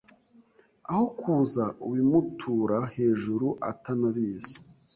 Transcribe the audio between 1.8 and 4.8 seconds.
ubimutura hejuru atanabizi